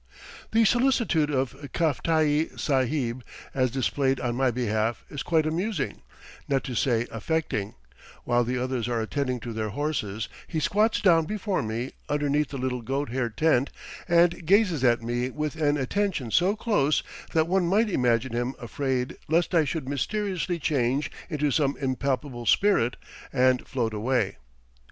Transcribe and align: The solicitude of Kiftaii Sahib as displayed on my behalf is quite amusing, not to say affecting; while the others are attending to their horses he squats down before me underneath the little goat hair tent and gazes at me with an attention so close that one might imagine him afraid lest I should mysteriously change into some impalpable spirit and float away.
The 0.51 0.65
solicitude 0.65 1.29
of 1.29 1.51
Kiftaii 1.73 2.57
Sahib 2.59 3.23
as 3.53 3.69
displayed 3.69 4.19
on 4.19 4.35
my 4.35 4.49
behalf 4.49 5.05
is 5.11 5.21
quite 5.21 5.45
amusing, 5.45 6.01
not 6.49 6.63
to 6.63 6.73
say 6.73 7.05
affecting; 7.11 7.75
while 8.23 8.43
the 8.43 8.57
others 8.57 8.87
are 8.89 8.99
attending 8.99 9.39
to 9.41 9.53
their 9.53 9.69
horses 9.69 10.27
he 10.47 10.59
squats 10.59 11.01
down 11.01 11.25
before 11.25 11.61
me 11.61 11.91
underneath 12.09 12.47
the 12.49 12.57
little 12.57 12.81
goat 12.81 13.09
hair 13.09 13.29
tent 13.29 13.69
and 14.07 14.47
gazes 14.47 14.83
at 14.83 15.03
me 15.03 15.29
with 15.29 15.55
an 15.57 15.77
attention 15.77 16.31
so 16.31 16.55
close 16.55 17.03
that 17.33 17.47
one 17.47 17.67
might 17.67 17.87
imagine 17.87 18.33
him 18.33 18.55
afraid 18.57 19.17
lest 19.27 19.53
I 19.53 19.65
should 19.65 19.87
mysteriously 19.87 20.57
change 20.57 21.11
into 21.29 21.51
some 21.51 21.77
impalpable 21.79 22.47
spirit 22.47 22.95
and 23.31 23.67
float 23.67 23.93
away. 23.93 24.37